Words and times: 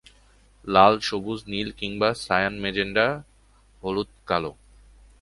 লাল-সবুজ-নীল 0.67 1.71
কিংবা 1.71 2.13
সায়ান-ম্যাজেন্টা-হলুদ-কালো। 2.13 4.51